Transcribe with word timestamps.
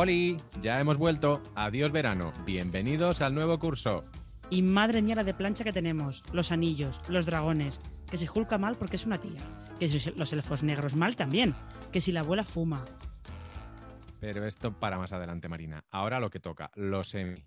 Oli, 0.00 0.36
ya 0.62 0.78
hemos 0.78 0.96
vuelto. 0.96 1.42
Adiós 1.56 1.90
verano. 1.90 2.32
Bienvenidos 2.46 3.20
al 3.20 3.34
nuevo 3.34 3.58
curso. 3.58 4.04
Y 4.48 4.62
madre 4.62 5.02
mía 5.02 5.16
la 5.16 5.24
de 5.24 5.34
plancha 5.34 5.64
que 5.64 5.72
tenemos, 5.72 6.22
los 6.32 6.52
anillos, 6.52 7.00
los 7.08 7.26
dragones, 7.26 7.80
que 8.08 8.16
se 8.16 8.28
julca 8.28 8.58
mal 8.58 8.76
porque 8.76 8.94
es 8.94 9.06
una 9.06 9.20
tía, 9.20 9.40
que 9.80 9.88
si 9.88 10.12
los 10.12 10.32
elfos 10.32 10.62
negros 10.62 10.94
mal 10.94 11.16
también, 11.16 11.52
que 11.90 12.00
si 12.00 12.12
la 12.12 12.20
abuela 12.20 12.44
fuma. 12.44 12.84
Pero 14.20 14.46
esto 14.46 14.72
para 14.72 14.98
más 14.98 15.12
adelante, 15.12 15.48
Marina. 15.48 15.84
Ahora 15.90 16.20
lo 16.20 16.30
que 16.30 16.38
toca, 16.38 16.70
los 16.76 17.08
semi. 17.08 17.42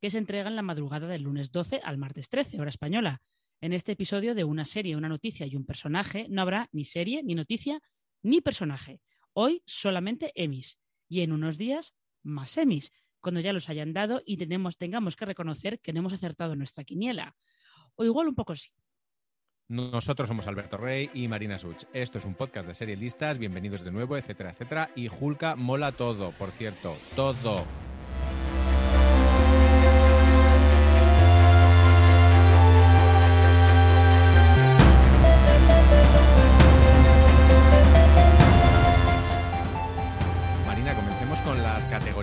Que 0.00 0.08
se 0.08 0.16
entregan 0.16 0.56
la 0.56 0.62
madrugada 0.62 1.06
del 1.06 1.24
lunes 1.24 1.52
12 1.52 1.82
al 1.84 1.98
martes 1.98 2.30
13, 2.30 2.62
hora 2.62 2.70
española. 2.70 3.20
En 3.60 3.74
este 3.74 3.92
episodio 3.92 4.34
de 4.34 4.44
una 4.44 4.64
serie, 4.64 4.96
una 4.96 5.10
noticia 5.10 5.44
y 5.44 5.54
un 5.54 5.66
personaje 5.66 6.28
no 6.30 6.40
habrá 6.40 6.66
ni 6.72 6.86
serie, 6.86 7.22
ni 7.22 7.34
noticia, 7.34 7.82
ni 8.22 8.40
personaje. 8.40 9.02
Hoy 9.34 9.62
solamente 9.66 10.32
emis. 10.34 10.78
Y 11.08 11.20
en 11.22 11.32
unos 11.32 11.58
días, 11.58 11.94
más 12.22 12.56
emis 12.56 12.92
cuando 13.24 13.40
ya 13.40 13.54
los 13.54 13.68
hayan 13.70 13.94
dado 13.94 14.22
y 14.24 14.36
tenemos, 14.36 14.76
tengamos 14.76 15.16
que 15.16 15.24
reconocer 15.24 15.80
que 15.80 15.92
no 15.92 16.00
hemos 16.00 16.12
acertado 16.12 16.54
nuestra 16.54 16.84
quiniela. 16.84 17.34
O 17.96 18.04
igual 18.04 18.28
un 18.28 18.34
poco 18.34 18.54
sí. 18.54 18.68
Nosotros 19.66 20.28
somos 20.28 20.46
Alberto 20.46 20.76
Rey 20.76 21.10
y 21.14 21.26
Marina 21.26 21.58
Such. 21.58 21.84
Esto 21.94 22.18
es 22.18 22.26
un 22.26 22.34
podcast 22.34 22.68
de 22.68 22.74
serie 22.74 22.96
listas, 22.96 23.38
bienvenidos 23.38 23.82
de 23.82 23.92
nuevo, 23.92 24.18
etcétera, 24.18 24.50
etcétera. 24.50 24.90
Y 24.94 25.08
Julka 25.08 25.56
mola 25.56 25.92
todo, 25.92 26.32
por 26.32 26.50
cierto, 26.50 26.94
todo. 27.16 27.64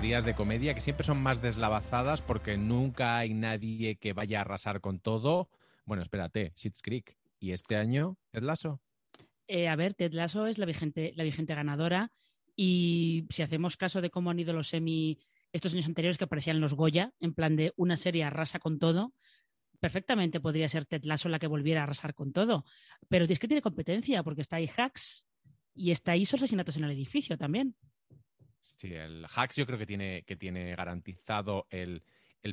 De 0.02 0.34
comedia 0.34 0.74
que 0.74 0.80
siempre 0.80 1.06
son 1.06 1.22
más 1.22 1.40
deslavazadas 1.40 2.20
porque 2.20 2.58
nunca 2.58 3.16
hay 3.16 3.32
nadie 3.32 3.96
que 3.96 4.12
vaya 4.12 4.38
a 4.38 4.40
arrasar 4.42 4.80
con 4.80 5.00
todo. 5.00 5.48
Bueno, 5.86 6.02
espérate, 6.02 6.52
Shit's 6.54 6.82
Creek. 6.82 7.16
¿Y 7.40 7.52
este 7.52 7.76
año, 7.76 8.18
Ted 8.30 8.42
Lasso? 8.42 8.80
Eh, 9.48 9.68
a 9.68 9.76
ver, 9.76 9.94
Ted 9.94 10.12
Lasso 10.12 10.46
es 10.46 10.58
la 10.58 10.66
vigente, 10.66 11.12
la 11.16 11.24
vigente 11.24 11.54
ganadora 11.54 12.12
y 12.54 13.26
si 13.30 13.42
hacemos 13.42 13.76
caso 13.76 14.02
de 14.02 14.10
cómo 14.10 14.30
han 14.30 14.38
ido 14.38 14.52
los 14.52 14.68
semi 14.68 15.18
estos 15.52 15.72
años 15.72 15.86
anteriores 15.86 16.18
que 16.18 16.24
aparecían 16.24 16.60
los 16.60 16.74
Goya, 16.74 17.14
en 17.18 17.32
plan 17.32 17.56
de 17.56 17.72
una 17.76 17.96
serie 17.96 18.24
arrasa 18.24 18.58
con 18.58 18.78
todo, 18.78 19.14
perfectamente 19.80 20.40
podría 20.40 20.68
ser 20.68 20.84
Ted 20.84 21.04
Lasso 21.04 21.28
la 21.28 21.38
que 21.38 21.46
volviera 21.46 21.80
a 21.80 21.84
arrasar 21.84 22.14
con 22.14 22.32
todo. 22.32 22.64
Pero 23.08 23.24
es 23.24 23.38
que 23.38 23.48
tiene 23.48 23.62
competencia 23.62 24.22
porque 24.22 24.42
está 24.42 24.56
ahí 24.56 24.68
Hacks 24.76 25.24
y 25.74 25.90
está 25.90 26.12
ahí 26.12 26.22
asesinatos 26.22 26.76
en 26.76 26.84
el 26.84 26.90
edificio 26.90 27.38
también. 27.38 27.76
Sí, 28.62 28.94
el 28.94 29.26
Hacks 29.34 29.56
yo 29.56 29.66
creo 29.66 29.78
que 29.78 29.86
tiene, 29.86 30.22
que 30.22 30.36
tiene 30.36 30.74
garantizado 30.74 31.66
el, 31.70 32.02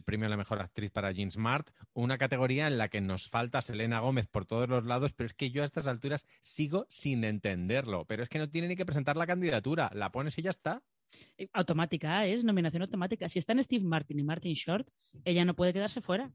premio 0.04 0.28
a 0.28 0.30
la 0.30 0.38
mejor 0.38 0.60
actriz 0.60 0.92
para 0.92 1.12
Jean 1.12 1.32
Smart, 1.32 1.70
una 1.94 2.18
categoría 2.18 2.68
en 2.68 2.78
la 2.78 2.90
que 2.90 3.00
nos 3.00 3.30
falta 3.30 3.62
Selena 3.62 4.00
Gómez 4.00 4.28
por 4.28 4.46
todos 4.46 4.68
los 4.68 4.86
lados, 4.86 5.14
pero 5.14 5.28
es 5.28 5.34
que 5.34 5.52
yo 5.52 5.62
a 5.62 5.66
estas 5.66 5.88
alturas 5.88 6.26
sigo 6.42 6.86
sin 6.90 7.24
entenderlo. 7.24 8.06
Pero 8.06 8.24
es 8.24 8.30
que 8.30 8.40
no 8.40 8.50
tiene 8.50 8.68
ni 8.68 8.76
que 8.76 8.86
presentar 8.86 9.18
la 9.18 9.28
candidatura, 9.28 9.90
la 9.94 10.12
pones 10.12 10.38
y 10.38 10.42
ya 10.42 10.50
está. 10.50 10.84
Eh, 11.38 11.50
automática, 11.54 12.26
es 12.26 12.44
nominación 12.44 12.82
automática. 12.82 13.30
Si 13.30 13.40
están 13.40 13.64
Steve 13.64 13.86
Martin 13.86 14.20
y 14.20 14.24
Martin 14.24 14.54
Short, 14.54 14.90
ella 15.26 15.46
no 15.46 15.56
puede 15.56 15.74
quedarse 15.74 16.02
fuera 16.02 16.32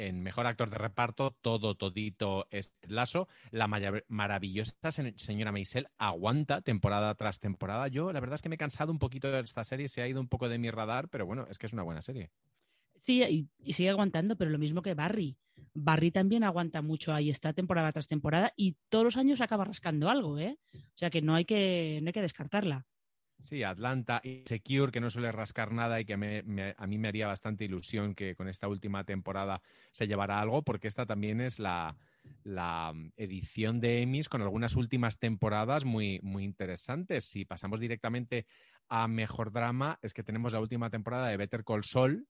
en 0.00 0.22
Mejor 0.22 0.46
Actor 0.46 0.70
de 0.70 0.78
Reparto, 0.78 1.36
todo, 1.42 1.74
todito 1.74 2.46
es 2.50 2.74
lazo. 2.88 3.28
La 3.50 3.68
maravillosa 4.08 4.72
señora 5.16 5.52
Maisel 5.52 5.88
aguanta 5.98 6.62
temporada 6.62 7.14
tras 7.14 7.38
temporada. 7.38 7.86
Yo, 7.88 8.10
la 8.10 8.20
verdad 8.20 8.36
es 8.36 8.42
que 8.42 8.48
me 8.48 8.54
he 8.54 8.58
cansado 8.58 8.92
un 8.92 8.98
poquito 8.98 9.30
de 9.30 9.40
esta 9.40 9.62
serie, 9.62 9.88
se 9.88 10.00
ha 10.00 10.08
ido 10.08 10.20
un 10.20 10.28
poco 10.28 10.48
de 10.48 10.58
mi 10.58 10.70
radar, 10.70 11.08
pero 11.10 11.26
bueno, 11.26 11.46
es 11.50 11.58
que 11.58 11.66
es 11.66 11.74
una 11.74 11.82
buena 11.82 12.00
serie. 12.00 12.30
Sí, 13.00 13.22
y, 13.22 13.72
sigue 13.72 13.90
aguantando, 13.90 14.36
pero 14.36 14.50
lo 14.50 14.58
mismo 14.58 14.80
que 14.80 14.94
Barry. 14.94 15.36
Barry 15.74 16.10
también 16.10 16.44
aguanta 16.44 16.80
mucho 16.80 17.12
ahí, 17.12 17.28
está 17.28 17.52
temporada 17.52 17.92
tras 17.92 18.08
temporada 18.08 18.54
y 18.56 18.76
todos 18.88 19.04
los 19.04 19.16
años 19.18 19.42
acaba 19.42 19.64
rascando 19.66 20.08
algo, 20.08 20.38
¿eh? 20.38 20.58
O 20.74 20.96
sea 20.96 21.10
que 21.10 21.20
no 21.20 21.34
hay 21.34 21.44
que, 21.44 22.00
no 22.02 22.08
hay 22.08 22.12
que 22.14 22.22
descartarla. 22.22 22.86
Sí, 23.40 23.62
Atlanta 23.62 24.20
Secure, 24.44 24.92
que 24.92 25.00
no 25.00 25.10
suele 25.10 25.32
rascar 25.32 25.72
nada 25.72 26.00
y 26.00 26.04
que 26.04 26.14
a 26.14 26.16
mí 26.86 26.98
me 26.98 27.08
haría 27.08 27.26
bastante 27.26 27.64
ilusión 27.64 28.14
que 28.14 28.34
con 28.34 28.48
esta 28.48 28.68
última 28.68 29.04
temporada 29.04 29.62
se 29.90 30.06
llevara 30.06 30.40
algo, 30.40 30.62
porque 30.62 30.88
esta 30.88 31.06
también 31.06 31.40
es 31.40 31.58
la, 31.58 31.96
edición 33.16 33.80
de 33.80 34.02
Emmys 34.02 34.28
con 34.28 34.42
algunas 34.42 34.76
últimas 34.76 35.18
temporadas 35.18 35.84
muy, 35.84 36.20
muy 36.22 36.44
interesantes. 36.44 37.24
Si 37.24 37.44
pasamos 37.44 37.80
directamente 37.80 38.46
a 38.88 39.08
Mejor 39.08 39.52
Drama, 39.52 39.98
es 40.02 40.12
que 40.12 40.22
tenemos 40.22 40.52
la 40.52 40.60
última 40.60 40.90
temporada 40.90 41.28
de 41.28 41.36
Better 41.36 41.64
Call 41.64 41.84
Saul, 41.84 42.26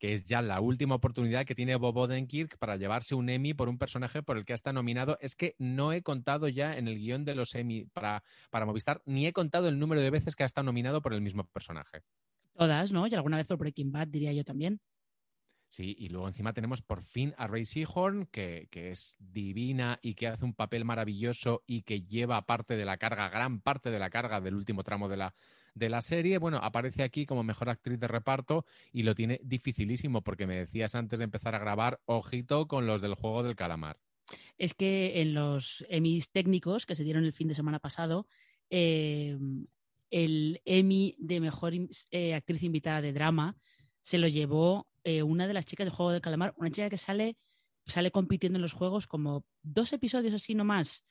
que 0.00 0.14
es 0.14 0.24
ya 0.24 0.40
la 0.40 0.60
última 0.62 0.94
oportunidad 0.94 1.44
que 1.44 1.54
tiene 1.54 1.76
Bob 1.76 1.98
Odenkirk 1.98 2.56
para 2.56 2.76
llevarse 2.76 3.14
un 3.14 3.28
Emmy 3.28 3.52
por 3.52 3.68
un 3.68 3.76
personaje 3.76 4.22
por 4.22 4.38
el 4.38 4.46
que 4.46 4.54
ha 4.54 4.56
estado 4.56 4.74
nominado. 4.74 5.18
Es 5.20 5.36
que 5.36 5.54
no 5.58 5.92
he 5.92 6.02
contado 6.02 6.48
ya 6.48 6.76
en 6.76 6.88
el 6.88 6.98
guion 6.98 7.26
de 7.26 7.34
los 7.34 7.54
Emmy 7.54 7.84
para, 7.84 8.24
para 8.48 8.64
Movistar, 8.64 9.02
ni 9.04 9.26
he 9.26 9.34
contado 9.34 9.68
el 9.68 9.78
número 9.78 10.00
de 10.00 10.08
veces 10.08 10.34
que 10.34 10.42
ha 10.42 10.46
estado 10.46 10.64
nominado 10.64 11.02
por 11.02 11.12
el 11.12 11.20
mismo 11.20 11.44
personaje. 11.44 12.00
Todas, 12.54 12.92
¿no? 12.92 13.06
Y 13.06 13.14
alguna 13.14 13.36
vez 13.36 13.46
por 13.46 13.58
Breaking 13.58 13.92
Bad, 13.92 14.08
diría 14.08 14.32
yo 14.32 14.42
también. 14.42 14.80
Sí, 15.68 15.94
y 15.98 16.08
luego 16.08 16.26
encima 16.26 16.54
tenemos 16.54 16.80
por 16.80 17.02
fin 17.02 17.34
a 17.36 17.46
Ray 17.46 17.66
Seahorn, 17.66 18.26
que, 18.26 18.68
que, 18.70 18.90
es 18.90 19.14
divina 19.18 20.00
y 20.02 20.14
que 20.14 20.28
hace 20.28 20.46
un 20.46 20.54
papel 20.54 20.84
maravilloso 20.84 21.62
y 21.66 21.82
que 21.82 22.02
lleva 22.02 22.44
parte 22.46 22.76
de 22.76 22.86
la 22.86 22.96
carga, 22.96 23.28
gran 23.28 23.60
parte 23.60 23.90
de 23.90 23.98
la 23.98 24.10
carga 24.10 24.40
del 24.40 24.54
último 24.54 24.82
tramo 24.82 25.08
de 25.08 25.18
la, 25.18 25.34
de 25.80 25.88
la 25.88 26.02
serie. 26.02 26.38
Bueno, 26.38 26.58
aparece 26.62 27.02
aquí 27.02 27.26
como 27.26 27.42
mejor 27.42 27.70
actriz 27.70 27.98
de 27.98 28.06
reparto 28.06 28.66
y 28.92 29.02
lo 29.02 29.16
tiene 29.16 29.40
dificilísimo 29.42 30.22
porque 30.22 30.46
me 30.46 30.56
decías 30.56 30.94
antes 30.94 31.18
de 31.18 31.24
empezar 31.24 31.56
a 31.56 31.58
grabar, 31.58 32.00
ojito 32.04 32.68
con 32.68 32.86
los 32.86 33.00
del 33.00 33.14
juego 33.14 33.42
del 33.42 33.56
calamar. 33.56 33.98
Es 34.58 34.74
que 34.74 35.22
en 35.22 35.34
los 35.34 35.84
Emmys 35.88 36.30
técnicos 36.30 36.86
que 36.86 36.94
se 36.94 37.02
dieron 37.02 37.24
el 37.24 37.32
fin 37.32 37.48
de 37.48 37.54
semana 37.54 37.80
pasado, 37.80 38.28
eh, 38.68 39.36
el 40.10 40.60
Emmy 40.64 41.16
de 41.18 41.40
mejor 41.40 41.72
eh, 42.10 42.34
actriz 42.34 42.62
invitada 42.62 43.00
de 43.00 43.12
drama 43.12 43.56
se 44.02 44.18
lo 44.18 44.28
llevó 44.28 44.86
eh, 45.02 45.22
una 45.22 45.48
de 45.48 45.54
las 45.54 45.66
chicas 45.66 45.86
del 45.86 45.94
juego 45.94 46.12
del 46.12 46.20
calamar, 46.20 46.54
una 46.58 46.70
chica 46.70 46.90
que 46.90 46.98
sale, 46.98 47.38
sale 47.86 48.10
compitiendo 48.10 48.58
en 48.58 48.62
los 48.62 48.74
juegos 48.74 49.06
como 49.06 49.46
dos 49.62 49.92
episodios 49.94 50.34
así 50.34 50.54
nomás, 50.54 51.04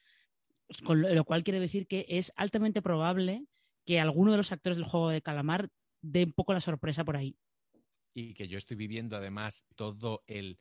con 0.85 1.01
lo 1.01 1.25
cual 1.25 1.43
quiere 1.43 1.59
decir 1.59 1.87
que 1.87 2.05
es 2.07 2.31
altamente 2.35 2.83
probable 2.83 3.47
que 3.89 3.99
alguno 3.99 4.29
de 4.29 4.37
los 4.37 4.51
actores 4.51 4.77
del 4.77 4.85
juego 4.85 5.09
de 5.09 5.23
calamar 5.23 5.71
dé 6.03 6.23
un 6.23 6.33
poco 6.33 6.53
la 6.53 6.61
sorpresa 6.61 7.03
por 7.03 7.17
ahí. 7.17 7.35
Y 8.13 8.35
que 8.35 8.47
yo 8.47 8.59
estoy 8.59 8.77
viviendo 8.77 9.17
además 9.17 9.65
todo 9.75 10.21
el 10.27 10.59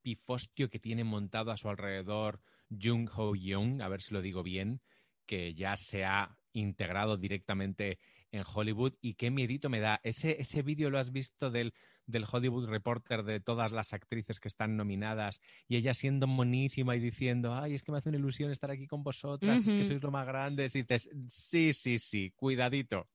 pifostio 0.00 0.70
que 0.70 0.78
tiene 0.78 1.02
montado 1.02 1.50
a 1.50 1.56
su 1.56 1.68
alrededor 1.68 2.40
Jung 2.70 3.10
Ho 3.16 3.34
Young, 3.34 3.82
a 3.82 3.88
ver 3.88 4.00
si 4.00 4.14
lo 4.14 4.22
digo 4.22 4.44
bien, 4.44 4.80
que 5.26 5.54
ya 5.54 5.74
se 5.74 6.04
ha 6.04 6.38
integrado 6.52 7.16
directamente 7.16 7.98
en 8.32 8.44
Hollywood 8.46 8.94
y 9.00 9.14
qué 9.14 9.30
miedito 9.30 9.68
me 9.68 9.80
da. 9.80 10.00
Ese, 10.02 10.40
ese 10.40 10.62
vídeo 10.62 10.90
lo 10.90 10.98
has 10.98 11.12
visto 11.12 11.50
del, 11.50 11.74
del 12.06 12.24
Hollywood 12.30 12.68
Reporter 12.68 13.22
de 13.22 13.40
todas 13.40 13.72
las 13.72 13.92
actrices 13.92 14.40
que 14.40 14.48
están 14.48 14.76
nominadas 14.76 15.40
y 15.66 15.76
ella 15.76 15.94
siendo 15.94 16.26
monísima 16.26 16.96
y 16.96 17.00
diciendo, 17.00 17.54
ay, 17.54 17.74
es 17.74 17.82
que 17.82 17.92
me 17.92 17.98
hace 17.98 18.08
una 18.08 18.18
ilusión 18.18 18.50
estar 18.50 18.70
aquí 18.70 18.86
con 18.86 19.02
vosotras, 19.02 19.66
es 19.66 19.72
que 19.72 19.84
sois 19.84 20.02
lo 20.02 20.10
más 20.10 20.26
grandes. 20.26 20.74
Y 20.74 20.82
dices, 20.82 21.10
sí, 21.26 21.72
sí, 21.72 21.98
sí, 21.98 22.32
cuidadito. 22.34 23.08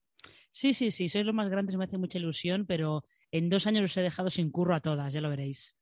Sí, 0.52 0.72
sí, 0.72 0.90
sí, 0.90 1.08
sois 1.08 1.26
lo 1.26 1.32
más 1.32 1.50
grandes, 1.50 1.76
me 1.76 1.84
hace 1.84 1.98
mucha 1.98 2.18
ilusión, 2.18 2.64
pero 2.66 3.04
en 3.30 3.50
dos 3.50 3.66
años 3.66 3.84
os 3.84 3.96
he 3.96 4.02
dejado 4.02 4.30
sin 4.30 4.50
curro 4.50 4.74
a 4.74 4.80
todas, 4.80 5.12
ya 5.12 5.20
lo 5.20 5.28
veréis. 5.28 5.76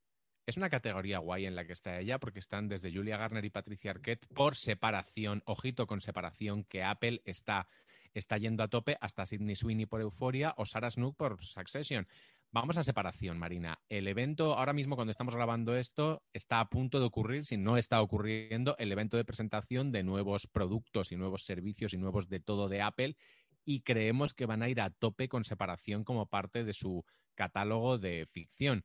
Es 0.44 0.56
una 0.56 0.70
categoría 0.70 1.18
guay 1.18 1.46
en 1.46 1.54
la 1.54 1.64
que 1.66 1.72
está 1.72 2.00
ella, 2.00 2.18
porque 2.18 2.40
están 2.40 2.66
desde 2.68 2.92
Julia 2.92 3.16
Garner 3.16 3.44
y 3.44 3.50
Patricia 3.50 3.92
Arquette 3.92 4.26
por 4.34 4.56
separación, 4.56 5.42
ojito 5.44 5.86
con 5.86 6.00
separación, 6.00 6.64
que 6.64 6.82
Apple 6.82 7.22
está 7.24 7.68
está 8.14 8.38
yendo 8.38 8.62
a 8.62 8.68
tope 8.68 8.96
hasta 9.00 9.26
Sidney 9.26 9.56
Sweeney 9.56 9.86
por 9.86 10.00
Euforia 10.00 10.54
o 10.56 10.64
Sarah 10.64 10.90
Snook 10.90 11.16
por 11.16 11.42
Succession. 11.44 12.06
Vamos 12.50 12.76
a 12.76 12.82
separación, 12.82 13.38
Marina. 13.38 13.78
El 13.88 14.06
evento, 14.08 14.54
ahora 14.54 14.74
mismo 14.74 14.94
cuando 14.94 15.10
estamos 15.10 15.34
grabando 15.34 15.74
esto, 15.74 16.22
está 16.34 16.60
a 16.60 16.68
punto 16.68 17.00
de 17.00 17.06
ocurrir, 17.06 17.46
si 17.46 17.56
no 17.56 17.78
está 17.78 18.02
ocurriendo, 18.02 18.76
el 18.78 18.92
evento 18.92 19.16
de 19.16 19.24
presentación 19.24 19.90
de 19.90 20.02
nuevos 20.02 20.46
productos 20.46 21.12
y 21.12 21.16
nuevos 21.16 21.44
servicios 21.44 21.94
y 21.94 21.96
nuevos 21.96 22.28
de 22.28 22.40
todo 22.40 22.68
de 22.68 22.82
Apple 22.82 23.16
y 23.64 23.80
creemos 23.80 24.34
que 24.34 24.46
van 24.46 24.62
a 24.62 24.68
ir 24.68 24.80
a 24.80 24.90
tope 24.90 25.28
con 25.28 25.44
separación 25.44 26.04
como 26.04 26.26
parte 26.26 26.64
de 26.64 26.72
su 26.72 27.04
catálogo 27.34 27.98
de 27.98 28.26
ficción. 28.30 28.84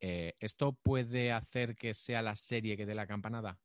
Eh, 0.00 0.34
¿Esto 0.40 0.72
puede 0.72 1.32
hacer 1.32 1.76
que 1.76 1.94
sea 1.94 2.20
la 2.22 2.34
serie 2.34 2.76
que 2.76 2.86
dé 2.86 2.94
la 2.94 3.06
campanada? 3.06 3.58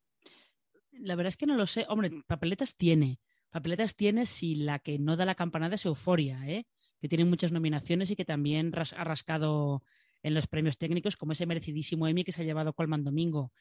La 0.91 1.15
verdad 1.15 1.29
es 1.29 1.37
que 1.37 1.45
no 1.45 1.55
lo 1.55 1.65
sé. 1.65 1.85
Hombre, 1.89 2.11
papeletas 2.27 2.75
tiene 2.75 3.19
papeletas 3.49 3.95
tiene 3.95 4.25
si 4.25 4.55
la 4.55 4.79
que 4.79 4.99
no 4.99 5.15
da 5.15 5.25
la 5.25 5.35
campanada 5.35 5.75
es 5.75 5.85
Euforia, 5.85 6.47
¿eh? 6.47 6.65
que 6.99 7.07
tiene 7.07 7.25
muchas 7.25 7.51
nominaciones 7.51 8.11
y 8.11 8.15
que 8.15 8.25
también 8.25 8.73
ha 8.75 9.03
rascado 9.03 9.83
en 10.21 10.33
los 10.33 10.47
premios 10.47 10.77
técnicos, 10.77 11.15
como 11.15 11.31
ese 11.31 11.45
merecidísimo 11.45 12.07
Emmy 12.07 12.23
que 12.23 12.31
se 12.31 12.41
ha 12.41 12.45
llevado 12.45 12.73
Colman 12.73 13.03
Domingo. 13.03 13.51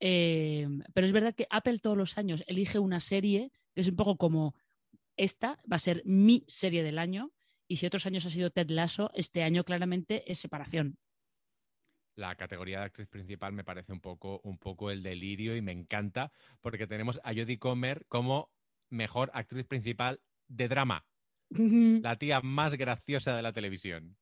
Eh, 0.00 0.66
pero 0.92 1.06
es 1.06 1.12
verdad 1.12 1.34
que 1.34 1.46
Apple 1.50 1.78
todos 1.78 1.96
los 1.96 2.18
años 2.18 2.42
elige 2.46 2.78
una 2.78 3.00
serie 3.00 3.52
que 3.74 3.80
es 3.80 3.88
un 3.88 3.96
poco 3.96 4.16
como 4.16 4.54
esta, 5.16 5.60
va 5.70 5.76
a 5.76 5.80
ser 5.80 6.02
mi 6.04 6.44
serie 6.46 6.82
del 6.82 6.98
año, 6.98 7.32
Y 7.66 7.76
si 7.76 7.86
otros 7.86 8.04
años 8.04 8.26
ha 8.26 8.30
sido 8.30 8.50
Ted 8.50 8.68
Lasso, 8.68 9.10
este 9.14 9.42
año 9.42 9.64
claramente 9.64 10.30
es 10.30 10.38
separación. 10.38 10.98
La 12.14 12.36
categoría 12.36 12.80
de 12.80 12.84
actriz 12.84 13.08
principal 13.08 13.54
me 13.54 13.64
parece 13.64 13.92
un 13.92 14.00
poco, 14.00 14.40
un 14.44 14.58
poco 14.58 14.90
el 14.90 15.02
delirio 15.02 15.56
y 15.56 15.62
me 15.62 15.72
encanta 15.72 16.30
porque 16.60 16.86
tenemos 16.86 17.20
a 17.24 17.32
Jodie 17.32 17.58
Comer 17.58 18.04
como 18.06 18.50
mejor 18.94 19.30
actriz 19.34 19.66
principal 19.66 20.20
de 20.48 20.68
drama. 20.68 21.04
la 21.50 22.16
tía 22.16 22.40
más 22.40 22.74
graciosa 22.74 23.36
de 23.36 23.42
la 23.42 23.52
televisión. 23.52 24.16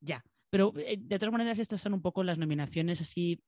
Ya, 0.00 0.24
pero 0.50 0.72
eh, 0.76 0.96
de 0.98 1.18
todas 1.18 1.32
maneras 1.32 1.58
estas 1.58 1.80
son 1.80 1.94
un 1.94 2.02
poco 2.02 2.22
las 2.22 2.38
nominaciones 2.38 3.00
así. 3.00 3.40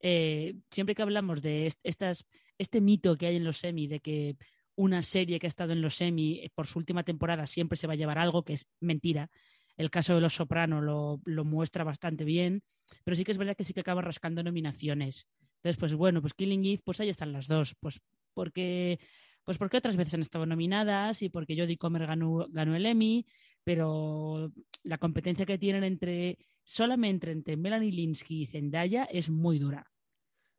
Eh, 0.00 0.54
siempre 0.70 0.94
que 0.94 1.02
hablamos 1.02 1.42
de 1.42 1.72
estas, 1.82 2.24
este 2.58 2.80
mito 2.80 3.16
que 3.16 3.26
hay 3.26 3.36
en 3.36 3.44
los 3.44 3.58
semi 3.58 3.86
de 3.86 4.00
que 4.00 4.36
una 4.74 5.02
serie 5.02 5.38
que 5.38 5.46
ha 5.46 5.48
estado 5.48 5.72
en 5.72 5.82
los 5.82 5.94
semi 5.94 6.40
eh, 6.40 6.50
por 6.54 6.66
su 6.66 6.78
última 6.78 7.04
temporada 7.04 7.46
siempre 7.46 7.76
se 7.76 7.86
va 7.86 7.92
a 7.92 7.96
llevar 7.96 8.18
algo, 8.18 8.42
que 8.44 8.54
es 8.54 8.66
mentira. 8.80 9.30
El 9.76 9.90
caso 9.90 10.14
de 10.14 10.20
Los 10.20 10.34
Soprano 10.34 10.82
lo, 10.82 11.20
lo 11.24 11.44
muestra 11.44 11.84
bastante 11.84 12.24
bien, 12.24 12.62
pero 13.04 13.16
sí 13.16 13.24
que 13.24 13.32
es 13.32 13.38
verdad 13.38 13.56
que 13.56 13.64
sí 13.64 13.72
que 13.72 13.80
acaba 13.80 14.02
rascando 14.02 14.42
nominaciones. 14.42 15.26
Entonces, 15.56 15.78
pues 15.78 15.94
bueno, 15.94 16.20
pues 16.20 16.34
Killing 16.34 16.64
Eve, 16.64 16.82
pues 16.84 17.00
ahí 17.00 17.08
están 17.08 17.32
las 17.32 17.46
dos, 17.46 17.74
pues 17.80 18.00
porque 18.34 18.98
pues 19.44 19.58
porque 19.58 19.76
otras 19.76 19.96
veces 19.96 20.14
han 20.14 20.22
estado 20.22 20.46
nominadas 20.46 21.22
y 21.22 21.28
porque 21.28 21.56
Jodie 21.56 21.78
Comer 21.78 22.06
ganó, 22.06 22.46
ganó 22.50 22.76
el 22.76 22.86
Emmy, 22.86 23.26
pero 23.64 24.52
la 24.82 24.98
competencia 24.98 25.46
que 25.46 25.58
tienen 25.58 25.84
entre 25.84 26.38
solamente 26.62 27.30
entre 27.30 27.56
Melanie 27.56 27.92
Linsky 27.92 28.42
y 28.42 28.46
Zendaya 28.46 29.04
es 29.04 29.30
muy 29.30 29.58
dura. 29.58 29.90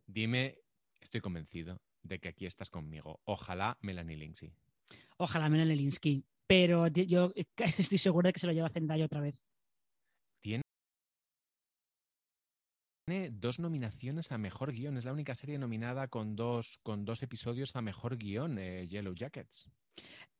Dime, 0.05 0.57
estoy 1.01 1.21
convencido 1.21 1.81
de 2.01 2.19
que 2.19 2.29
aquí 2.29 2.45
estás 2.45 2.69
conmigo. 2.69 3.21
Ojalá 3.25 3.77
Melanie 3.81 4.17
Linsky. 4.17 4.53
Ojalá 5.17 5.49
Melanie 5.49 5.75
Linsky, 5.75 6.25
pero 6.47 6.87
yo 6.87 7.31
estoy 7.57 7.97
segura 7.97 8.29
de 8.29 8.33
que 8.33 8.39
se 8.39 8.47
lo 8.47 8.53
lleva 8.53 8.69
Zendaya 8.69 9.05
otra 9.05 9.21
vez. 9.21 9.35
Tiene 13.05 13.31
dos 13.31 13.59
nominaciones 13.59 14.31
a 14.31 14.37
mejor 14.37 14.71
guion. 14.71 14.97
Es 14.97 15.03
la 15.03 15.11
única 15.11 15.35
serie 15.35 15.57
nominada 15.57 16.07
con 16.07 16.35
dos, 16.35 16.79
con 16.83 17.03
dos 17.03 17.21
episodios 17.21 17.75
a 17.75 17.81
mejor 17.81 18.17
guion, 18.17 18.57
eh, 18.57 18.87
Yellow 18.87 19.13
Jackets. 19.13 19.69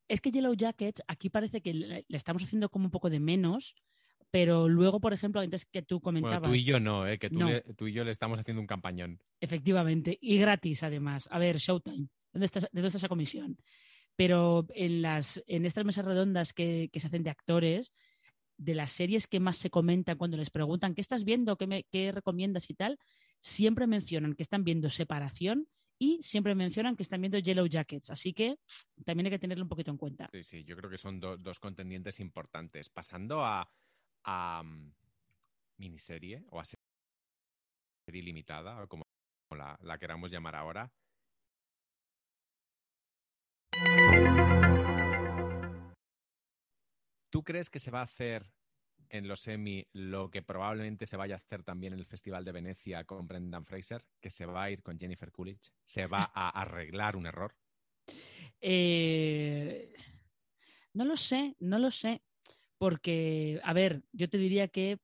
Es 0.07 0.21
que 0.21 0.31
Yellow 0.31 0.54
Jackets 0.54 1.01
aquí 1.07 1.30
parece 1.30 1.62
que 1.62 1.74
le, 1.74 2.06
estamos 2.10 2.44
haciendo 2.44 2.69
como 2.69 2.86
un 2.86 2.92
poco 2.92 3.10
de 3.10 3.19
menos, 3.19 3.75
pero 4.31 4.69
luego, 4.69 5.01
por 5.01 5.12
ejemplo, 5.12 5.42
antes 5.42 5.65
que 5.65 5.81
tú 5.81 6.00
comentabas. 6.00 6.39
Bueno, 6.39 6.54
tú 6.54 6.56
y 6.56 6.63
yo 6.63 6.80
no, 6.80 7.06
eh, 7.06 7.19
que 7.19 7.30
tú, 7.30 7.88
y 7.88 7.92
yo 7.92 8.06
le 8.06 8.12
estamos 8.12 8.39
haciendo 8.39 8.62
un 8.62 8.68
campañón. 8.68 9.19
Efectivamente, 9.42 10.18
y 10.21 10.38
gratis 10.38 10.83
además. 10.83 11.27
A 11.31 11.39
ver, 11.39 11.57
Showtime, 11.57 12.07
¿dónde 12.31 12.45
está, 12.45 12.62
¿de 12.62 12.69
dónde 12.71 12.88
está 12.88 12.98
esa 12.98 13.10
comisión? 13.10 13.57
Pero 14.15 14.68
en, 14.74 15.01
las, 15.01 15.44
en 15.48 15.65
estas 15.65 15.83
mesas 15.83 16.06
redondas 16.06 16.54
que, 16.54 16.89
que 16.94 17.00
se 17.01 17.07
hacen 17.07 17.24
de 17.24 17.30
actores, 17.30 17.92
de 18.63 18.75
las 18.75 18.92
series 18.92 19.27
que 19.27 19.39
más 19.39 19.57
se 19.57 19.69
comentan 19.69 20.18
cuando 20.18 20.38
les 20.38 20.50
preguntan 20.50 20.95
qué 20.95 21.01
estás 21.01 21.24
viendo, 21.24 21.57
qué, 21.57 21.68
me, 21.68 21.83
qué 21.92 22.12
recomiendas 22.12 22.69
y 22.69 22.74
tal, 22.74 22.98
siempre 23.39 23.88
mencionan 23.88 24.33
que 24.36 24.44
están 24.44 24.63
viendo 24.63 24.89
Separación 24.89 25.68
y 26.00 26.21
siempre 26.24 26.56
mencionan 26.56 26.95
que 26.95 27.04
están 27.04 27.21
viendo 27.21 27.39
Yellow 27.39 27.65
Jackets. 27.68 28.10
Así 28.10 28.33
que 28.33 28.57
también 29.06 29.27
hay 29.27 29.31
que 29.31 29.39
tenerlo 29.39 29.63
un 29.63 29.69
poquito 29.69 29.92
en 29.92 29.98
cuenta. 29.98 30.30
Sí, 30.31 30.44
sí, 30.44 30.63
yo 30.63 30.75
creo 30.75 30.89
que 30.89 30.98
son 30.98 31.19
dos 31.19 31.60
contendientes 31.60 32.19
importantes. 32.19 32.89
Pasando 32.89 33.44
a, 33.44 33.68
mm, 34.63 34.92
miniserie 35.77 36.45
o 36.50 36.60
a 36.60 36.65
serie 36.65 38.24
limitada, 38.24 38.86
como 38.88 39.04
la, 39.51 39.77
la 39.81 39.98
queramos 39.98 40.31
llamar 40.31 40.56
ahora. 40.56 40.92
¿Tú 47.33 47.44
crees 47.44 47.71
que 47.71 47.80
se 47.80 47.89
va 47.89 48.01
a 48.01 48.03
hacer 48.03 48.45
en 49.09 49.27
los 49.27 49.47
Emmy 49.47 49.88
lo 49.91 50.30
que 50.30 50.44
probablemente 50.44 51.07
se 51.07 51.18
vaya 51.18 51.33
a 51.33 51.39
hacer 51.39 51.63
también 51.63 51.94
en 51.94 52.00
el 52.00 52.06
Festival 52.06 52.45
de 52.45 52.51
Venecia 52.51 53.06
con 53.06 53.27
Brendan 53.27 53.65
Fraser? 53.65 54.03
¿Que 54.21 54.30
se 54.30 54.45
va 54.45 54.65
a 54.65 54.69
ir 54.69 54.83
con 54.83 55.00
Jennifer 55.00 55.31
Coolidge? 55.31 55.71
¿Se 55.83 56.06
va 56.06 56.31
a 56.35 56.50
arreglar 56.62 57.15
un 57.15 57.25
error? 57.25 57.56
Eh, 58.62 59.95
no 60.94 61.06
lo 61.06 61.18
sé, 61.18 61.56
no 61.57 61.80
lo 61.80 61.89
sé. 61.89 62.21
Porque, 62.77 63.59
a 63.63 63.74
ver, 63.74 64.03
yo 64.12 64.29
te 64.29 64.38
diría 64.38 64.68
que 64.68 65.00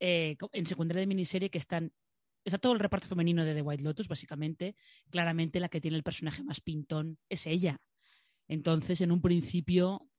eh, 0.00 0.36
en 0.52 0.66
secundaria 0.66 1.00
de 1.00 1.06
miniserie 1.06 1.48
que 1.48 1.56
están 1.56 1.94
está 2.44 2.58
todo 2.58 2.74
el 2.74 2.78
reparto 2.78 3.08
femenino 3.08 3.42
de 3.42 3.54
The 3.54 3.62
White 3.62 3.82
Lotus, 3.82 4.06
básicamente. 4.08 4.76
Claramente 5.08 5.60
la 5.60 5.70
que 5.70 5.80
tiene 5.80 5.96
el 5.96 6.02
personaje 6.02 6.42
más 6.42 6.60
pintón 6.60 7.16
es 7.30 7.46
ella. 7.46 7.80
Entonces, 8.48 9.00
en 9.00 9.12
un 9.12 9.22
principio, 9.22 10.10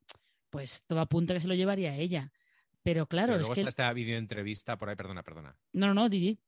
pues 0.50 0.84
todo 0.86 1.00
apunta 1.00 1.34
que 1.34 1.40
se 1.40 1.48
lo 1.48 1.54
llevaría 1.54 1.90
a 1.90 1.96
ella. 1.96 2.32
Pero 2.82 3.06
claro, 3.06 3.34
luego 3.34 3.52
es 3.52 3.54
que. 3.56 3.60
Está 3.62 3.68
esta 3.68 3.92
videoentrevista 3.92 4.76
por 4.76 4.88
ahí, 4.88 4.96
perdona, 4.96 5.22
perdona. 5.22 5.56
No, 5.72 5.88
no, 5.88 5.94
no, 5.94 6.08
Didi. 6.08 6.38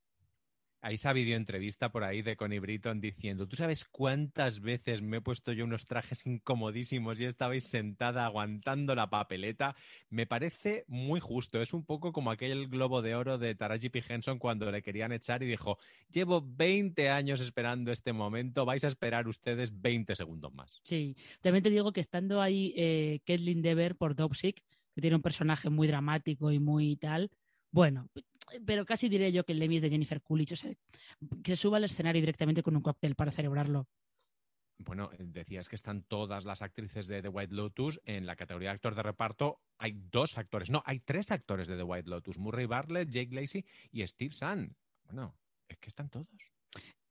Hay 0.80 0.94
esa 0.94 1.12
videoentrevista 1.12 1.90
por 1.90 2.04
ahí 2.04 2.22
de 2.22 2.36
Connie 2.36 2.60
Britton 2.60 3.00
diciendo: 3.00 3.48
¿Tú 3.48 3.56
sabes 3.56 3.84
cuántas 3.84 4.60
veces 4.60 5.02
me 5.02 5.16
he 5.16 5.20
puesto 5.20 5.52
yo 5.52 5.64
unos 5.64 5.86
trajes 5.86 6.24
incomodísimos 6.24 7.20
y 7.20 7.24
estabais 7.24 7.64
sentada 7.64 8.24
aguantando 8.24 8.94
la 8.94 9.10
papeleta? 9.10 9.74
Me 10.08 10.26
parece 10.26 10.84
muy 10.86 11.18
justo. 11.18 11.60
Es 11.60 11.74
un 11.74 11.84
poco 11.84 12.12
como 12.12 12.30
aquel 12.30 12.68
globo 12.68 13.02
de 13.02 13.16
oro 13.16 13.38
de 13.38 13.56
Taraji 13.56 13.88
P. 13.88 14.04
Henson 14.08 14.38
cuando 14.38 14.70
le 14.70 14.82
querían 14.82 15.10
echar 15.10 15.42
y 15.42 15.46
dijo: 15.46 15.78
Llevo 16.10 16.44
20 16.46 17.08
años 17.10 17.40
esperando 17.40 17.90
este 17.90 18.12
momento, 18.12 18.64
vais 18.64 18.84
a 18.84 18.88
esperar 18.88 19.26
ustedes 19.26 19.80
20 19.80 20.14
segundos 20.14 20.54
más. 20.54 20.80
Sí, 20.84 21.16
también 21.40 21.64
te 21.64 21.70
digo 21.70 21.92
que 21.92 22.00
estando 22.00 22.40
ahí 22.40 22.72
eh, 22.76 23.20
Kathleen 23.26 23.62
Dever 23.62 23.96
por 23.96 24.14
Dopsic, 24.14 24.62
que 24.94 25.00
tiene 25.00 25.16
un 25.16 25.22
personaje 25.22 25.70
muy 25.70 25.88
dramático 25.88 26.52
y 26.52 26.60
muy 26.60 26.96
tal 26.96 27.30
bueno, 27.70 28.08
pero 28.66 28.84
casi 28.84 29.08
diré 29.08 29.30
yo 29.32 29.44
que 29.44 29.52
el 29.52 29.62
Emmy 29.62 29.76
es 29.76 29.82
de 29.82 29.90
Jennifer 29.90 30.22
Coolidge, 30.22 30.52
o 30.52 30.56
sea, 30.56 30.72
que 31.42 31.56
suba 31.56 31.76
al 31.76 31.84
escenario 31.84 32.20
directamente 32.20 32.62
con 32.62 32.76
un 32.76 32.82
cóctel 32.82 33.14
para 33.14 33.32
celebrarlo. 33.32 33.86
Bueno, 34.78 35.10
eh, 35.12 35.16
decías 35.26 35.68
que 35.68 35.76
están 35.76 36.04
todas 36.04 36.44
las 36.44 36.62
actrices 36.62 37.08
de 37.08 37.20
The 37.20 37.28
White 37.28 37.54
Lotus 37.54 38.00
en 38.04 38.26
la 38.26 38.36
categoría 38.36 38.68
de 38.68 38.74
actor 38.74 38.94
de 38.94 39.02
reparto. 39.02 39.60
Hay 39.78 39.92
dos 40.10 40.38
actores, 40.38 40.70
no, 40.70 40.82
hay 40.86 41.00
tres 41.00 41.30
actores 41.32 41.66
de 41.66 41.76
The 41.76 41.82
White 41.82 42.08
Lotus: 42.08 42.38
Murray 42.38 42.66
Bartlett, 42.66 43.10
Jake 43.10 43.34
Lacey 43.34 43.64
y 43.90 44.06
Steve 44.06 44.34
Zahn. 44.34 44.76
Bueno, 45.04 45.36
es 45.68 45.78
que 45.78 45.88
están 45.88 46.08
todos. 46.08 46.26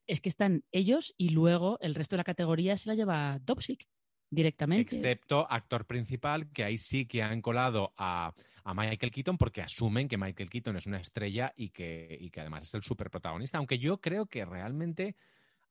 Es 0.07 0.21
que 0.21 0.29
están 0.29 0.63
ellos 0.71 1.13
y 1.17 1.29
luego 1.29 1.77
el 1.81 1.93
resto 1.93 2.15
de 2.15 2.19
la 2.19 2.23
categoría 2.23 2.77
se 2.77 2.87
la 2.87 2.95
lleva 2.95 3.39
Dopsic 3.39 3.89
directamente. 4.29 4.95
Excepto 4.95 5.49
actor 5.49 5.85
principal, 5.85 6.51
que 6.51 6.63
ahí 6.63 6.77
sí 6.77 7.05
que 7.05 7.23
han 7.23 7.41
colado 7.41 7.93
a, 7.97 8.33
Michael 8.75 9.13
Keaton 9.13 9.37
porque 9.37 9.61
asumen 9.61 10.09
que 10.09 10.17
Michael 10.17 10.49
Keaton 10.49 10.75
es 10.75 10.87
una 10.87 10.99
estrella 10.99 11.53
y 11.55 11.69
que, 11.69 12.29
que 12.33 12.41
además 12.41 12.63
es 12.63 12.73
el 12.73 12.83
super 12.83 13.09
protagonista. 13.09 13.59
Aunque 13.59 13.79
yo 13.79 14.01
creo 14.01 14.25
que 14.25 14.43
realmente, 14.43 15.15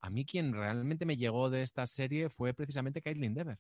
a 0.01 0.09
mí 0.09 0.25
quien 0.25 0.55
realmente 0.55 1.05
me 1.05 1.19
llegó 1.19 1.51
de 1.51 1.63
esta 1.63 1.87
serie 1.87 2.31
fue 2.31 2.55
precisamente 2.55 3.03
Caitlin 3.03 3.35
Dever. 3.35 3.59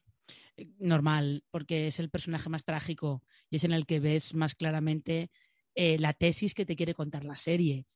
Eh, 0.56 0.70
normal, 0.78 1.44
porque 1.50 1.86
es 1.86 2.00
el 2.00 2.08
personaje 2.08 2.48
más 2.48 2.64
trágico 2.64 3.22
y 3.50 3.56
es 3.56 3.64
en 3.64 3.72
el 3.72 3.84
que 3.84 4.00
ves 4.00 4.34
más 4.34 4.54
claramente 4.54 5.30
eh, 5.74 5.98
la 5.98 6.14
tesis 6.14 6.54
que 6.54 6.64
te 6.64 6.74
quiere 6.74 6.94
contar 6.94 7.22
la 7.22 7.36
serie. 7.36 7.86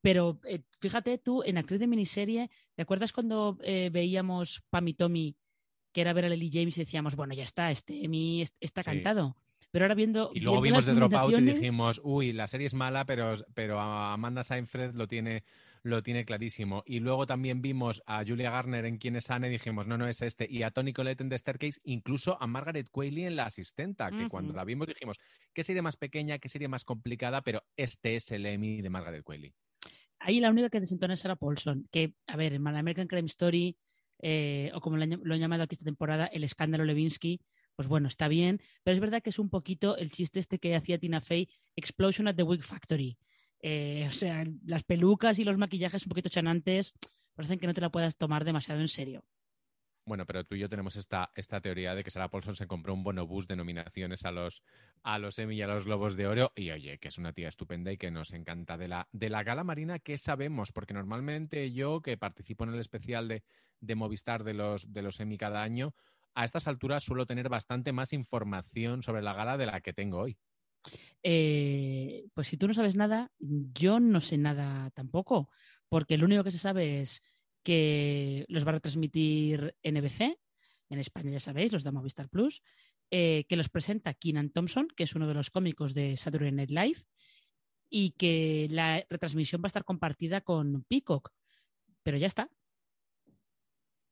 Pero 0.00 0.40
eh, 0.48 0.62
fíjate 0.80 1.18
tú, 1.18 1.42
en 1.42 1.58
actriz 1.58 1.78
de 1.78 1.88
miniserie, 1.88 2.50
¿te 2.74 2.80
acuerdas 2.80 3.12
cuando 3.12 3.58
veíamos 3.90 4.62
Pam 4.70 4.88
y 4.88 4.94
Tommy 4.94 5.36
que 5.96 6.02
era 6.02 6.12
ver 6.12 6.26
a 6.26 6.28
Lily 6.28 6.50
James 6.52 6.76
y 6.76 6.80
decíamos, 6.82 7.16
bueno, 7.16 7.32
ya 7.32 7.44
está, 7.44 7.70
este 7.70 8.04
Emmy 8.04 8.44
está 8.60 8.82
cantado. 8.82 9.34
Pero 9.70 9.86
ahora 9.86 9.94
viendo. 9.94 10.30
Y 10.34 10.40
luego 10.40 10.60
vimos 10.60 10.84
The 10.84 10.92
Dropout 10.92 11.38
y 11.38 11.40
dijimos, 11.40 12.02
uy, 12.04 12.34
la 12.34 12.46
serie 12.48 12.66
es 12.66 12.74
mala, 12.74 13.06
pero, 13.06 13.32
pero 13.54 13.80
Amanda 13.80 14.44
Seinfeld 14.44 14.94
lo 14.94 15.08
tiene, 15.08 15.42
lo 15.82 16.02
tiene 16.02 16.26
clarísimo. 16.26 16.82
Y 16.84 17.00
luego 17.00 17.26
también 17.26 17.62
vimos 17.62 18.02
a 18.04 18.22
Julia 18.26 18.50
Garner 18.50 18.84
en 18.84 18.98
Quien 18.98 19.16
es 19.16 19.30
Anne 19.30 19.48
y 19.48 19.52
dijimos, 19.52 19.86
no, 19.86 19.96
no 19.96 20.06
es 20.06 20.20
este. 20.20 20.46
Y 20.50 20.64
a 20.64 20.70
Tony 20.70 20.92
Collette 20.92 21.22
en 21.22 21.30
The 21.30 21.38
Staircase, 21.38 21.80
incluso 21.84 22.36
a 22.42 22.46
Margaret 22.46 22.90
Qualley 22.90 23.24
en 23.24 23.36
La 23.36 23.46
Asistenta, 23.46 24.10
que 24.10 24.28
cuando 24.28 24.52
la 24.52 24.64
vimos 24.64 24.88
dijimos, 24.88 25.16
qué 25.54 25.64
serie 25.64 25.80
más 25.80 25.96
pequeña, 25.96 26.38
qué 26.38 26.50
serie 26.50 26.68
más 26.68 26.84
complicada, 26.84 27.40
pero 27.40 27.62
este 27.74 28.16
es 28.16 28.30
el 28.32 28.44
Emmy 28.44 28.82
de 28.82 28.90
Margaret 28.90 29.24
Qualley. 29.24 29.54
Ahí 30.18 30.40
la 30.40 30.50
única 30.50 30.68
que 30.68 30.80
desentona 30.80 31.14
es 31.14 31.20
Sarah 31.20 31.36
Paulson, 31.36 31.88
que, 31.90 32.12
a 32.26 32.36
ver, 32.36 32.52
en 32.52 32.66
American 32.66 33.06
Crime 33.06 33.28
Story 33.28 33.78
eh, 34.20 34.70
o 34.74 34.80
como 34.80 34.96
lo 34.96 35.04
han, 35.04 35.40
llamado 35.40 35.62
aquí 35.62 35.74
esta 35.74 35.84
temporada, 35.84 36.26
el 36.26 36.44
escándalo 36.44 36.84
Levinsky, 36.84 37.40
pues 37.74 37.88
bueno, 37.88 38.08
está 38.08 38.28
bien, 38.28 38.60
pero 38.82 38.94
es 38.94 39.00
verdad 39.00 39.22
que 39.22 39.30
es 39.30 39.38
un 39.38 39.50
poquito 39.50 39.96
el 39.96 40.10
chiste 40.10 40.40
este 40.40 40.58
que 40.58 40.74
hacía 40.74 40.98
Tina 40.98 41.20
Fey, 41.20 41.48
Explosion 41.76 42.28
at 42.28 42.34
the 42.34 42.42
Wig 42.42 42.62
Factory. 42.62 43.18
Eh, 43.60 44.06
o 44.08 44.12
sea, 44.12 44.44
las 44.64 44.84
pelucas 44.84 45.38
y 45.38 45.44
los 45.44 45.58
maquillajes 45.58 46.04
un 46.04 46.10
poquito 46.10 46.28
chanantes 46.28 46.92
pues 47.34 47.46
hacen 47.46 47.58
que 47.58 47.66
no 47.66 47.74
te 47.74 47.80
la 47.80 47.90
puedas 47.90 48.16
tomar 48.16 48.44
demasiado 48.44 48.80
en 48.80 48.88
serio. 48.88 49.24
Bueno, 50.06 50.24
pero 50.24 50.44
tú 50.44 50.54
y 50.54 50.60
yo 50.60 50.68
tenemos 50.68 50.94
esta, 50.94 51.32
esta 51.34 51.60
teoría 51.60 51.96
de 51.96 52.04
que 52.04 52.12
Sarah 52.12 52.30
Paulson 52.30 52.54
se 52.54 52.68
compró 52.68 52.94
un 52.94 53.02
bonobús 53.02 53.48
de 53.48 53.56
nominaciones 53.56 54.24
a 54.24 54.30
los, 54.30 54.62
a 55.02 55.18
los 55.18 55.36
Emmy 55.40 55.56
y 55.56 55.62
a 55.62 55.66
los 55.66 55.84
Globos 55.84 56.14
de 56.16 56.28
Oro. 56.28 56.52
Y 56.54 56.70
oye, 56.70 56.98
que 56.98 57.08
es 57.08 57.18
una 57.18 57.32
tía 57.32 57.48
estupenda 57.48 57.90
y 57.90 57.98
que 57.98 58.12
nos 58.12 58.32
encanta. 58.32 58.78
De 58.78 58.86
la, 58.86 59.08
de 59.10 59.30
la 59.30 59.42
gala 59.42 59.64
marina, 59.64 59.98
¿qué 59.98 60.16
sabemos? 60.16 60.70
Porque 60.70 60.94
normalmente 60.94 61.72
yo, 61.72 62.02
que 62.02 62.16
participo 62.16 62.62
en 62.62 62.74
el 62.74 62.78
especial 62.78 63.26
de, 63.26 63.42
de 63.80 63.94
Movistar 63.96 64.44
de 64.44 64.54
los, 64.54 64.92
de 64.92 65.02
los 65.02 65.18
Emmy 65.18 65.38
cada 65.38 65.64
año, 65.64 65.92
a 66.36 66.44
estas 66.44 66.68
alturas 66.68 67.02
suelo 67.02 67.26
tener 67.26 67.48
bastante 67.48 67.92
más 67.92 68.12
información 68.12 69.02
sobre 69.02 69.22
la 69.22 69.32
gala 69.32 69.56
de 69.56 69.66
la 69.66 69.80
que 69.80 69.92
tengo 69.92 70.18
hoy. 70.18 70.38
Eh, 71.24 72.28
pues 72.32 72.46
si 72.46 72.56
tú 72.56 72.68
no 72.68 72.74
sabes 72.74 72.94
nada, 72.94 73.32
yo 73.40 73.98
no 73.98 74.20
sé 74.20 74.38
nada 74.38 74.90
tampoco, 74.90 75.50
porque 75.88 76.16
lo 76.16 76.26
único 76.26 76.44
que 76.44 76.52
se 76.52 76.58
sabe 76.58 77.00
es 77.00 77.24
que 77.66 78.44
los 78.46 78.64
va 78.64 78.68
a 78.68 78.74
retransmitir 78.74 79.74
NBC, 79.82 80.38
en 80.88 80.98
España 81.00 81.32
ya 81.32 81.40
sabéis, 81.40 81.72
los 81.72 81.82
da 81.82 81.90
Movistar 81.90 82.28
Plus, 82.28 82.62
eh, 83.10 83.44
que 83.48 83.56
los 83.56 83.68
presenta 83.68 84.14
Keenan 84.14 84.50
Thompson, 84.50 84.86
que 84.96 85.02
es 85.02 85.16
uno 85.16 85.26
de 85.26 85.34
los 85.34 85.50
cómicos 85.50 85.92
de 85.92 86.16
Saturday 86.16 86.52
Night 86.52 86.70
Live, 86.70 87.02
y 87.90 88.12
que 88.12 88.68
la 88.70 89.04
retransmisión 89.10 89.60
va 89.62 89.66
a 89.66 89.74
estar 89.74 89.82
compartida 89.82 90.42
con 90.42 90.84
Peacock. 90.84 91.32
Pero 92.04 92.18
ya 92.18 92.28
está. 92.28 92.48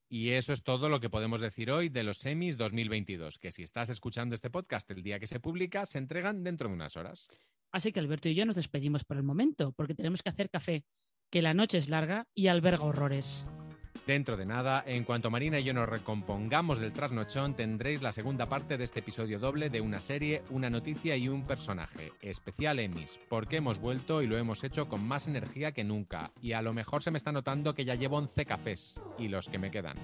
Y 0.09 0.31
eso 0.31 0.53
es 0.53 0.65
todo 0.65 0.89
lo 0.89 0.99
que 0.99 1.09
podemos 1.09 1.41
decir 1.41 1.71
hoy 1.71 1.91
de 1.91 2.03
los 2.03 2.19
semis 2.19 2.57
2022, 2.57 3.39
que 3.39 3.53
si 3.53 3.63
estás 3.63 3.89
escuchando 3.89 4.35
este 4.35 4.51
podcast 4.51 4.91
el 4.91 5.05
día 5.05 5.21
que 5.21 5.29
se 5.29 5.39
publica, 5.39 5.87
se 5.87 5.99
entregan 5.99 6.43
dentro 6.43 6.67
de 6.69 6.75
unas 6.75 6.97
horas. 6.97 7.29
Así 7.71 7.93
que 7.93 8.01
Alberto 8.01 8.29
y 8.29 8.35
yo 8.35 8.47
nos 8.47 8.57
despedimos 8.57 9.05
por 9.05 9.17
el 9.17 9.23
momento, 9.23 9.71
porque 9.71 9.95
tenemos 9.95 10.25
que 10.25 10.31
hacer 10.31 10.51
café, 10.51 10.85
que 11.31 11.43
la 11.43 11.55
noche 11.55 11.79
es 11.79 11.89
larga 11.89 12.27
y 12.35 12.49
alberga 12.49 12.85
horrores. 12.85 13.45
Dentro 14.07 14.37
de 14.37 14.45
nada, 14.45 14.85
en 14.87 15.05
cuanto 15.05 15.31
Marina 15.31 15.59
y 15.59 15.65
yo 15.65 15.73
nos 15.73 15.89
recompongamos 15.89 16.79
del 16.79 16.93
trasnochón, 16.93 17.55
tendréis 17.55 18.03
la 18.03 18.13
segunda 18.13 18.47
parte 18.51 18.77
de 18.77 18.85
este 18.85 19.01
episodio 19.01 19.39
doble 19.39 19.71
de 19.71 19.81
una 19.81 20.01
serie, 20.03 20.43
una 20.51 20.69
noticia 20.69 21.17
y 21.17 21.29
un 21.29 21.47
personaje. 21.47 22.13
Especial 22.21 22.81
Emis, 22.81 23.19
porque 23.31 23.57
hemos 23.57 23.79
vuelto 23.79 24.21
y 24.21 24.27
lo 24.27 24.37
hemos 24.37 24.63
hecho 24.63 24.89
con 24.89 25.03
más 25.07 25.27
energía 25.27 25.73
que 25.73 25.85
nunca. 25.85 26.33
Y 26.43 26.53
a 26.53 26.61
lo 26.61 26.75
mejor 26.75 27.03
se 27.03 27.11
me 27.11 27.17
está 27.17 27.33
notando 27.33 27.75
que 27.75 27.87
ya 27.87 27.95
llevo 27.95 28.19
11 28.19 28.45
cafés 28.45 29.01
y 29.19 29.29
los 29.29 29.49
que 29.49 29.59
me 29.59 29.71
quedan. 29.71 29.97